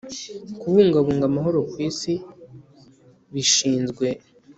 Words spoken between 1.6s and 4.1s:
ku isi bishinzwe